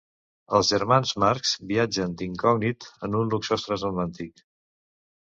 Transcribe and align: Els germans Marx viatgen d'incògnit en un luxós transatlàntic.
Els 0.59 0.71
germans 0.71 1.11
Marx 1.25 1.51
viatgen 1.73 2.17
d'incògnit 2.23 2.91
en 3.09 3.21
un 3.23 3.33
luxós 3.37 3.71
transatlàntic. 3.71 4.47